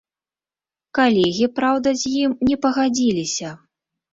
[0.99, 3.57] Калегі, праўда, з ім не пагадзіліся.